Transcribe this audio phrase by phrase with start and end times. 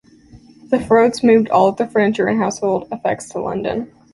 [0.71, 3.91] The Freuds moved all their furniture and household effects to London.